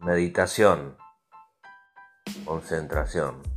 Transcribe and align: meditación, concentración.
meditación, 0.00 0.96
concentración. 2.44 3.49